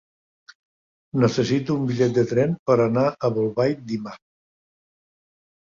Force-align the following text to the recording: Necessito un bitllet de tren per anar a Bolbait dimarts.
Necessito 1.25 1.77
un 1.81 1.85
bitllet 1.91 2.15
de 2.17 2.25
tren 2.33 2.57
per 2.71 2.79
anar 2.89 3.07
a 3.29 3.33
Bolbait 3.39 3.87
dimarts. 3.95 4.27